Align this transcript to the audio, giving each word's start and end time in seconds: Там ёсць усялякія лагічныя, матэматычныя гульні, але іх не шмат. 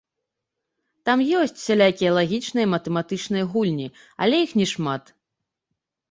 Там 1.09 1.19
ёсць 1.39 1.51
усялякія 1.59 2.13
лагічныя, 2.17 2.67
матэматычныя 2.75 3.43
гульні, 3.51 3.85
але 4.25 4.39
іх 4.47 4.51
не 4.61 4.67
шмат. 4.73 5.03